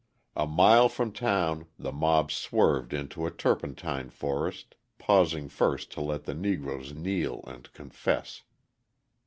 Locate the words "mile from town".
0.47-1.67